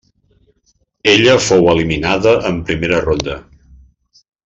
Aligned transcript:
En 1.11 1.11
ella 1.17 1.35
fou 1.49 1.69
eliminada 1.75 2.35
en 2.53 2.61
primera 2.71 3.03
ronda. 3.07 3.37